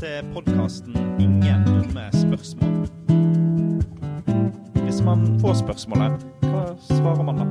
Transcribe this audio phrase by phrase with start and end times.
[0.00, 2.88] til podkasten 'Ingen dumme spørsmål'.
[4.84, 7.46] Hvis man får spørsmålet, hva svarer man da?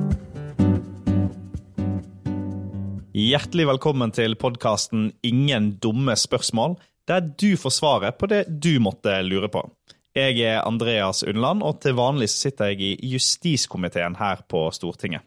[3.14, 6.76] Hjertelig velkommen til podkasten 'Ingen dumme spørsmål',
[7.08, 9.70] der du får svaret på det du måtte lure på.
[10.14, 15.20] Jeg er Andreas Unnland, og til vanlig sitter jeg i justiskomiteen her på Stortinget.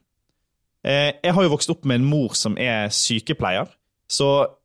[0.86, 3.66] Eh, jeg har jo vokst opp med en mor som er sykepleier,
[4.10, 4.57] så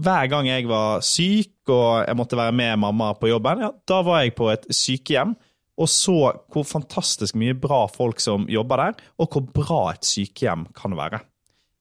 [0.00, 4.00] hver gang jeg var syk og jeg måtte være med mamma på jobben, ja, da
[4.06, 5.36] var jeg på et sykehjem
[5.74, 6.16] og så
[6.54, 11.18] hvor fantastisk mye bra folk som jobber der, og hvor bra et sykehjem kan være.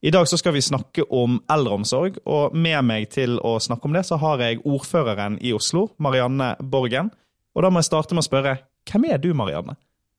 [0.04, 3.94] I dag så skal vi snakke om eldreomsorg, og med meg til å snakke om
[3.96, 7.14] det, så har jeg ordføreren i Oslo, Marianne Borgen.
[7.54, 8.58] Og da må jeg starte med å spørre,
[8.90, 9.78] hvem er du, Marianne?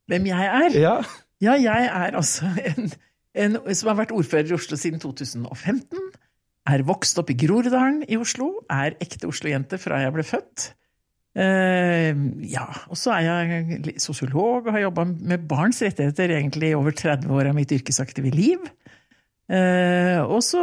[0.09, 0.79] Hvem jeg er?
[0.81, 0.97] Ja,
[1.43, 2.93] Ja, jeg er altså en,
[3.35, 5.99] en som har vært ordfører i Oslo siden 2015.
[6.65, 8.49] Er vokst opp i Groruddalen i Oslo.
[8.73, 10.71] Er ekte Oslo-jente fra jeg ble født.
[11.35, 12.15] Uh,
[12.47, 16.95] ja, og så er jeg sosiolog og har jobba med barns rettigheter egentlig i over
[16.95, 18.63] 30 år av mitt yrkesaktive liv.
[19.51, 20.63] Uh, og så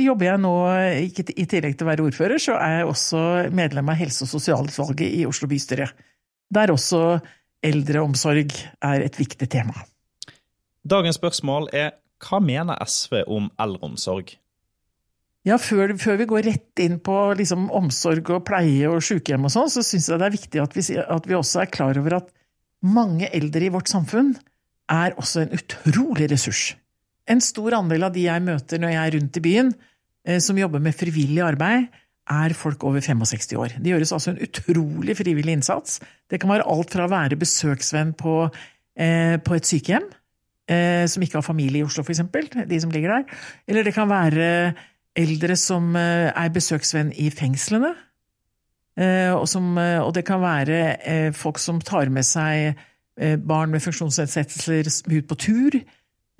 [0.00, 0.54] jobber jeg nå,
[1.10, 4.32] ikke i tillegg til å være ordfører, så er jeg også medlem av helse- og
[4.32, 5.90] sosialutvalget i Oslo bystyre.
[6.54, 7.18] Der også
[7.64, 8.54] eldreomsorg
[8.86, 9.76] er et viktig tema.
[10.84, 14.36] Dagens spørsmål er hva mener SV om eldreomsorg?
[15.44, 19.52] Ja, før, før vi går rett inn på liksom, omsorg og pleie og sykehjem og
[19.52, 22.16] sånn, så syns jeg det er viktig at vi, at vi også er klar over
[22.22, 22.30] at
[22.84, 24.32] mange eldre i vårt samfunn
[24.92, 26.70] er også en utrolig ressurs.
[27.28, 29.74] En stor andel av de jeg møter når jeg er rundt i byen,
[30.28, 31.92] eh, som jobber med frivillig arbeid,
[32.24, 33.76] er folk over 65 år.
[33.76, 35.98] Det gjøres altså en utrolig frivillig innsats.
[36.30, 38.48] Det kan være alt fra å være besøksvenn på,
[38.96, 40.08] eh, på et sykehjem,
[40.68, 44.08] eh, som ikke har familie i Oslo, eksempel, de som ligger der, eller det kan
[44.08, 44.74] være
[45.18, 47.94] eldre som eh, er besøksvenn i fengslene.
[48.98, 52.78] Eh, Og, som, eh, og det kan være folk som tar med seg
[53.46, 55.74] barn med funksjonsnedsettelser ut på tur.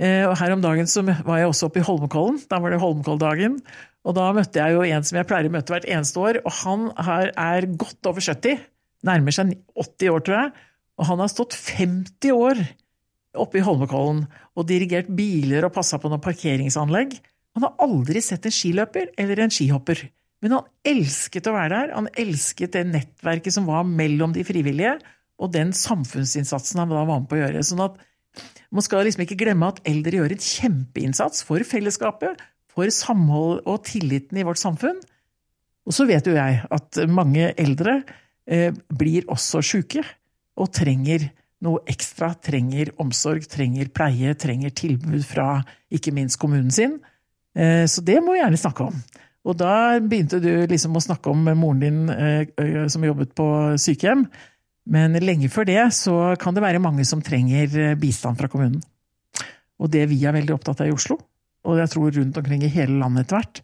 [0.02, 0.88] Og her om dagen
[1.22, 2.40] var jeg også oppe i Holmenkollen.
[2.50, 3.60] Da var det Holmenkolldagen.
[4.02, 6.56] Og da møtte jeg jo en som jeg pleier å møte hvert eneste år, og
[6.64, 8.58] han er godt over 70.
[9.06, 10.50] Nærmer seg 80 år, tror jeg.
[10.98, 12.64] Og han har stått 50 år
[13.38, 14.24] oppe i Holmenkollen
[14.54, 17.14] og dirigert biler og passa på noen parkeringsanlegg.
[17.54, 20.00] Han har aldri sett en skiløper eller en skihopper,
[20.42, 21.92] men han elsket å være der.
[21.96, 24.98] Han elsket det nettverket som var mellom de frivillige,
[25.40, 27.62] og den samfunnsinnsatsen han da var med på å gjøre.
[27.66, 27.96] Sånn at
[28.74, 32.42] man skal liksom ikke glemme at eldre gjør en kjempeinnsats for fellesskapet,
[32.74, 34.98] for samhold og tilliten i vårt samfunn.
[35.86, 38.00] Og så vet jo jeg at mange eldre
[38.50, 40.02] eh, blir også sjuke
[40.58, 41.28] og trenger
[41.64, 45.48] noe ekstra, trenger omsorg, trenger pleie, trenger tilbud fra
[45.94, 46.98] ikke minst kommunen sin.
[47.54, 48.96] Eh, Så det må vi gjerne snakke om.
[49.44, 53.46] Og da begynte du liksom å snakke om moren din eh, som jobbet på
[53.80, 54.24] sykehjem.
[54.84, 58.82] Men lenge før det så kan det være mange som trenger eh, bistand fra kommunen.
[59.80, 61.18] Og det vi er veldig opptatt av i Oslo,
[61.64, 63.60] og jeg tror rundt omkring i hele landet etter hvert,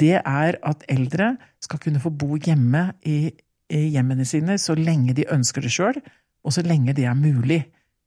[0.00, 3.30] det er at eldre skal kunne få bo hjemme i,
[3.70, 6.00] i hjemmene sine så lenge de ønsker det sjøl,
[6.42, 7.60] og så lenge det er mulig.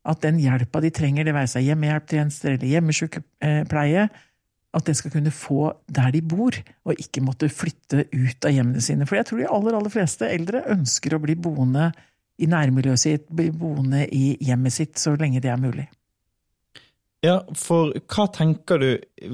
[0.05, 4.09] At den hjelpa de trenger, det være seg hjemmehjelptjenester eller hjemmesykepleie,
[4.75, 6.55] at det skal kunne få der de bor,
[6.85, 9.07] og ikke måtte flytte ut av hjemmene sine.
[9.07, 11.91] For jeg tror de aller, aller fleste eldre ønsker å bli boende
[12.43, 15.87] i nærmiljøet sitt, bli boende i hjemmet sitt så lenge det er mulig.
[17.25, 18.89] Ja, for hva tenker du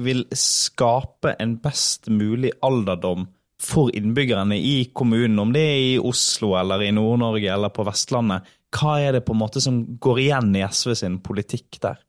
[0.06, 3.26] vil skape en best mulig alderdom
[3.62, 8.48] for innbyggerne i kommunen, om det er i Oslo eller i Nord-Norge eller på Vestlandet?
[8.72, 12.00] Hva er det på en måte som går igjen i SV sin politikk der?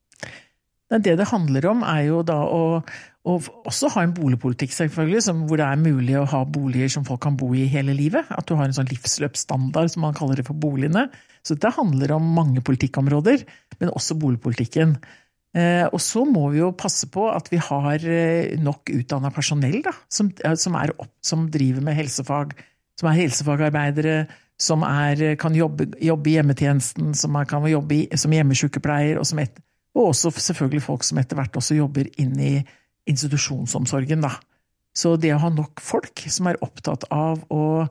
[0.94, 2.80] Det det handler om, er jo da å,
[3.24, 7.06] å også ha en boligpolitikk, selvfølgelig, som, hvor det er mulig å ha boliger som
[7.08, 8.28] folk kan bo i hele livet.
[8.36, 11.06] At du har en sånn livsløpsstandard, som man kaller det for boligene.
[11.44, 13.46] Så det handler om mange politikkområder,
[13.80, 14.98] men også boligpolitikken.
[15.56, 19.84] Eh, og så må vi jo passe på at vi har eh, nok utdanna personell
[19.86, 22.56] da, som, eh, som, opp, som driver med helsefag,
[23.00, 24.16] som er helsefagarbeidere,
[24.60, 29.30] som er, kan jobbe, jobbe i hjemmetjenesten, som er, kan jobbe i, som hjemmesykepleier, og,
[29.40, 29.62] et,
[29.94, 32.56] og også selvfølgelig folk som etter hvert også jobber inn i
[33.10, 34.24] institusjonsomsorgen.
[34.24, 34.36] Da.
[34.96, 37.88] Så det å ha nok folk som er opptatt av å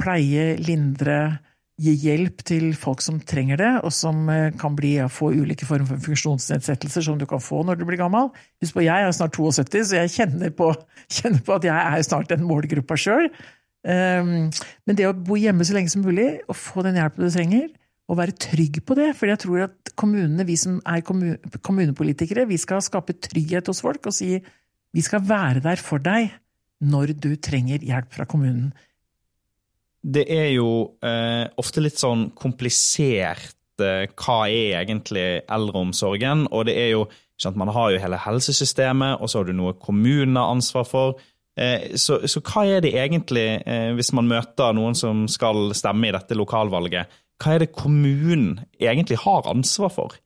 [0.00, 1.38] pleie, lindre,
[1.82, 5.88] gi hjelp til folk som trenger det, og som eh, kan bli, få ulike former
[5.88, 8.30] for funksjonsnedsettelser som du kan få når du blir gammel.
[8.62, 10.70] Husk på, jeg er snart 72, så jeg kjenner på,
[11.16, 13.30] kjenner på at jeg er snart en målgruppa sjøl.
[13.82, 14.52] Um,
[14.86, 17.70] men det å bo hjemme så lenge som mulig, og få den hjelpen du trenger,
[18.12, 19.10] og være trygg på det.
[19.16, 24.10] For jeg tror at kommunene, vi som er kommunepolitikere, vi skal skape trygghet hos folk
[24.10, 24.36] og si
[24.92, 26.34] vi skal være der for deg
[26.84, 28.72] når du trenger hjelp fra kommunen.
[30.02, 36.74] det er jo eh, ofte litt sånn komplisert eh, hva er egentlig eldreomsorgen, og det
[36.74, 37.04] er jo
[37.38, 41.22] sant, Man har jo hele helsesystemet, og så har du noe kommunen har ansvar for.
[41.58, 46.08] Eh, så, så, hva er det egentlig, eh, hvis man møter noen som skal stemme
[46.08, 50.16] i dette lokalvalget, hva er det kommunen egentlig har ansvar for?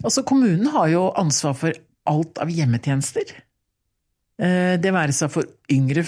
[0.00, 1.76] Altså, Kommunen har jo ansvar for
[2.08, 3.34] alt av hjemmetjenester.
[4.40, 6.04] Eh, det være seg for yngre,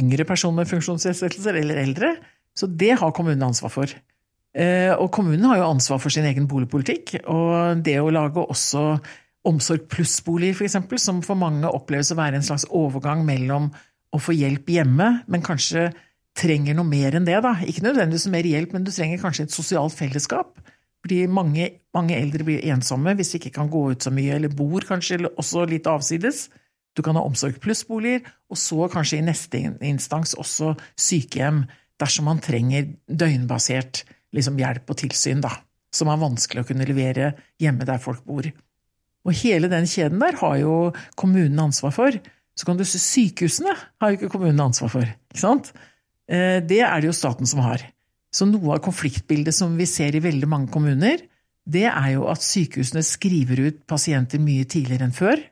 [0.00, 2.14] yngre personer med funksjonsnedsettelser eller eldre.
[2.56, 3.92] Så det har kommunen ansvar for.
[4.56, 7.20] Eh, og kommunen har jo ansvar for sin egen boligpolitikk.
[7.28, 8.84] Og det å lage også
[9.48, 13.70] omsorg pluss-boliger, f.eks., som for mange oppleves å være en slags overgang mellom
[14.10, 15.90] å få hjelp hjemme, men kanskje
[16.38, 17.38] trenger noe mer enn det.
[17.44, 17.56] da.
[17.66, 20.58] Ikke nødvendigvis mer hjelp, men du trenger kanskje et sosialt fellesskap.
[21.00, 24.52] Fordi mange, mange eldre blir ensomme hvis de ikke kan gå ut så mye, eller
[24.52, 26.48] bor kanskje også litt avsides.
[26.96, 31.64] Du kan ha Omsorg pluss-boliger, og så kanskje i neste instans også sykehjem,
[32.00, 34.02] dersom man trenger døgnbasert
[34.36, 35.52] liksom, hjelp og tilsyn, da,
[35.94, 38.48] som er vanskelig å kunne levere hjemme der folk bor.
[39.26, 40.74] Og hele den kjeden der har jo
[41.20, 42.16] kommunen ansvar for.
[42.56, 45.70] Så kan du se sykehusene har jo ikke kommunen ansvar for, ikke sant?
[46.30, 47.82] Eh, det er det jo staten som har.
[48.30, 51.24] Så noe av konfliktbildet som vi ser i veldig mange kommuner,
[51.70, 55.42] det er jo at sykehusene skriver ut pasienter mye tidligere enn før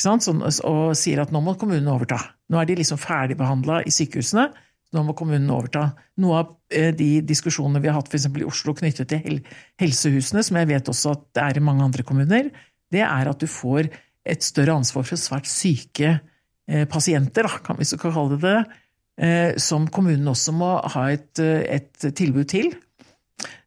[0.00, 2.18] sånn, og sier at nå må kommunen overta.
[2.50, 4.48] Nå er de liksom ferdigbehandla i sykehusene,
[4.94, 5.88] nå må kommunen overta.
[6.22, 8.26] Noe av eh, de diskusjonene vi har hatt f.eks.
[8.26, 9.40] i Oslo knyttet til
[9.80, 12.50] helsehusene, som jeg vet også at det er i mange andre kommuner,
[12.94, 13.90] det er at du får
[14.24, 18.58] et større ansvar for svært syke eh, pasienter, kan vi så kalle det det,
[19.60, 22.72] som kommunen også må ha et, et tilbud til.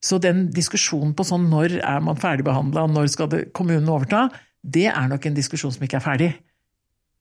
[0.04, 4.28] Så den diskusjonen på sånn når er man ferdigbehandla, når skal det, kommunen overta,
[4.64, 6.30] det er nok en diskusjon som ikke er ferdig.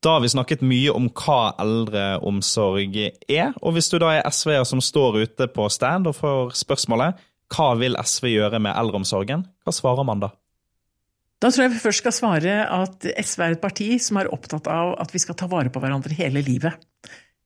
[0.04, 4.66] Da har vi snakket mye om hva eldreomsorg er, og hvis du da er SV-er
[4.68, 7.22] som står ute på stand og får spørsmålet
[7.54, 10.32] hva vil SV gjøre med eldreomsorgen, hva svarer man da?
[11.42, 14.68] Da tror jeg vi først skal svare at SV er et parti som er opptatt
[14.72, 16.78] av at vi skal ta vare på hverandre hele livet.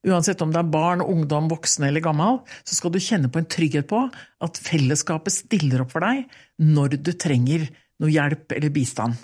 [0.07, 3.49] Uansett om det er barn, ungdom, voksne eller gammel, så skal du kjenne på en
[3.49, 3.99] trygghet på
[4.41, 6.23] at fellesskapet stiller opp for deg
[6.61, 7.67] når du trenger
[8.01, 9.19] noe hjelp eller bistand.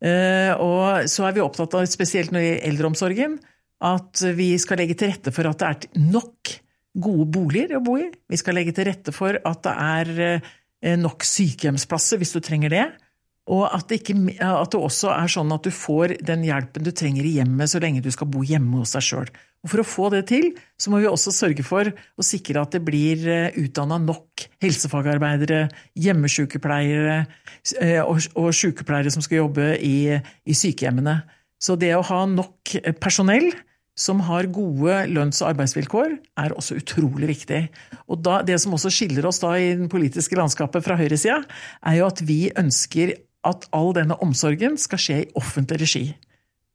[0.00, 3.36] Eh, og så er vi opptatt av, spesielt når det gjelder eldreomsorgen,
[3.90, 6.54] at vi skal legge til rette for at det er nok
[7.00, 8.08] gode boliger å bo i.
[8.08, 12.72] Vi skal legge til rette for at det er eh, nok sykehjemsplasser hvis du trenger
[12.72, 12.86] det.
[13.50, 14.16] Og at det, ikke,
[14.46, 17.80] at det, også er sånn at du får den hjelpen du trenger i hjemmet så
[17.82, 19.32] lenge du skal bo hjemme hos deg sjøl.
[19.68, 22.80] For å få det til, så må vi også sørge for å sikre at det
[22.86, 25.66] blir eh, utdanna nok helsefagarbeidere,
[26.00, 27.18] hjemmesykepleiere
[27.82, 31.18] eh, og, og sykepleiere som skal jobbe i, i sykehjemmene.
[31.60, 33.50] Så det å ha nok personell
[34.00, 37.66] som har gode lønns- og arbeidsvilkår, er også utrolig viktig.
[38.08, 41.42] Og da, Det som også skiller oss da i det politiske landskapet fra høyresida,
[41.84, 43.12] er jo at vi ønsker
[43.46, 46.04] at all denne omsorgen skal skje i offentlig regi.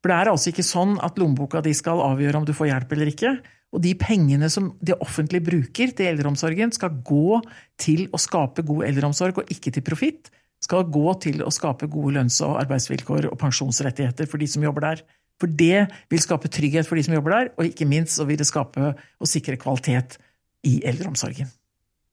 [0.01, 2.91] For det er altså ikke sånn at lommeboka di skal avgjøre om du får hjelp
[2.93, 3.31] eller ikke.
[3.73, 7.39] Og de pengene som det offentlige bruker til eldreomsorgen, skal gå
[7.81, 10.29] til å skape god eldreomsorg, og ikke til profitt.
[10.63, 14.87] Skal gå til å skape gode lønns- og arbeidsvilkår og pensjonsrettigheter for de som jobber
[14.87, 15.03] der.
[15.41, 18.39] For det vil skape trygghet for de som jobber der, og ikke minst så vil
[18.39, 20.19] det skape og sikre kvalitet
[20.65, 21.49] i eldreomsorgen.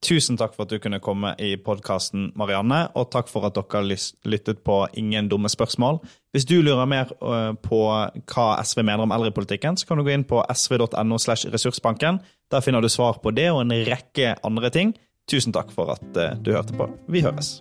[0.03, 3.97] Tusen takk for at du kunne komme i podkasten, Marianne, og takk for at dere
[4.27, 6.01] lyttet på Ingen dumme spørsmål.
[6.35, 10.15] Hvis du lurer mer øh, på hva SV mener om eldrepolitikken, så kan du gå
[10.17, 12.19] inn på sv.no slash ressursbanken.
[12.51, 14.97] Der finner du svar på det og en rekke andre ting.
[15.31, 16.91] Tusen takk for at øh, du hørte på.
[17.07, 17.61] Vi høres.